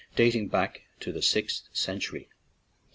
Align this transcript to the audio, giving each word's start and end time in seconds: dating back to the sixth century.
dating 0.15 0.47
back 0.47 0.81
to 0.99 1.11
the 1.11 1.21
sixth 1.21 1.69
century. 1.73 2.27